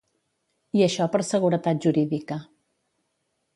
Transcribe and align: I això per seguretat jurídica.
I 0.79 0.83
això 0.85 1.07
per 1.17 1.21
seguretat 1.27 1.83
jurídica. 1.87 2.41